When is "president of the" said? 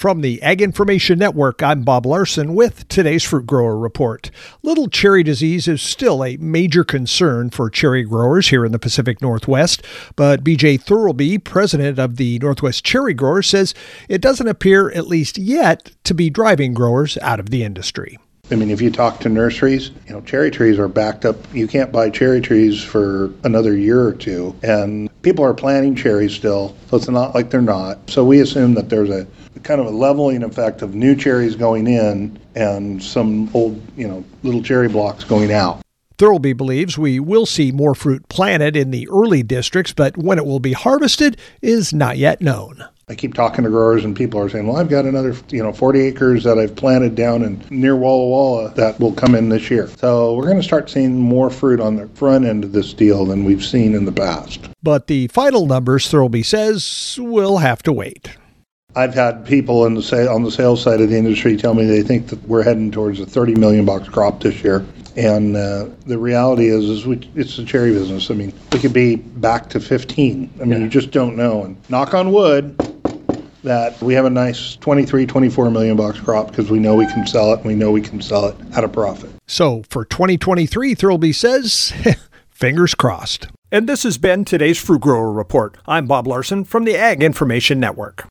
11.44-12.38